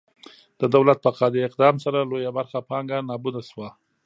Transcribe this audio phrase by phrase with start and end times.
[0.59, 3.67] د دولت په قاطع اقدام سره لویه برخه پانګه نابوده شوه.